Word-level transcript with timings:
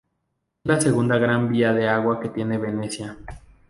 Es 0.63 0.63
la 0.71 0.81
segunda 0.81 1.19
gran 1.19 1.51
vía 1.51 1.73
de 1.73 1.87
agua 1.87 2.19
que 2.19 2.29
tiene 2.29 2.57
Venecia. 2.57 3.17